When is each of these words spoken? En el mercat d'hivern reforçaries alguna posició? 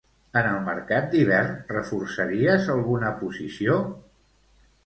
En 0.39 0.47
el 0.51 0.55
mercat 0.69 1.11
d'hivern 1.11 1.51
reforçaries 1.75 2.73
alguna 2.77 3.15
posició? 3.23 3.77